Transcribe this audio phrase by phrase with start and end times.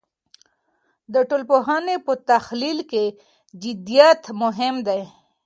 [1.13, 3.03] د ټولنپوهنې په تحلیل کې
[3.61, 5.01] جدیت مهم دی.